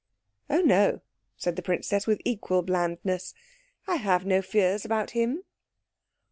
[0.49, 1.01] "Oh no,"
[1.37, 3.35] said the princess with equal blandness;
[3.85, 5.43] "I have no fears about him."